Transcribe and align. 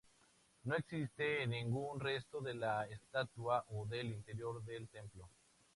No 0.63 0.73
existe 0.75 1.45
ningún 1.45 1.99
resto 1.99 2.41
de 2.41 2.55
la 2.55 2.85
estatua 2.87 3.63
o 3.69 3.85
del 3.85 4.07
interior 4.07 4.63
del 4.63 4.89
templo. 4.89 5.29